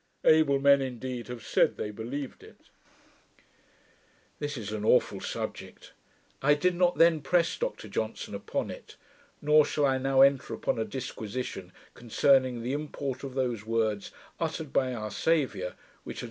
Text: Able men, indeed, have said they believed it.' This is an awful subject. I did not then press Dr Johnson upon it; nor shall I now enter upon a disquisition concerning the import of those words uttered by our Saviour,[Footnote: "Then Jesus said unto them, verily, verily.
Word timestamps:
Able 0.25 0.57
men, 0.59 0.81
indeed, 0.81 1.27
have 1.27 1.45
said 1.45 1.77
they 1.77 1.91
believed 1.91 2.41
it.' 2.41 2.69
This 4.39 4.57
is 4.57 4.71
an 4.71 4.83
awful 4.83 5.19
subject. 5.21 5.93
I 6.41 6.55
did 6.55 6.73
not 6.73 6.97
then 6.97 7.21
press 7.21 7.55
Dr 7.55 7.87
Johnson 7.87 8.33
upon 8.33 8.71
it; 8.71 8.95
nor 9.43 9.63
shall 9.63 9.85
I 9.85 9.99
now 9.99 10.21
enter 10.21 10.55
upon 10.55 10.79
a 10.79 10.85
disquisition 10.85 11.71
concerning 11.93 12.63
the 12.63 12.73
import 12.73 13.23
of 13.23 13.35
those 13.35 13.63
words 13.63 14.09
uttered 14.39 14.73
by 14.73 14.91
our 14.91 15.11
Saviour,[Footnote: 15.11 15.11
"Then 15.11 15.11
Jesus 15.11 15.21
said 15.21 15.65
unto 15.67 15.75
them, 15.75 15.77
verily, 16.03 16.13
verily. 16.15 16.19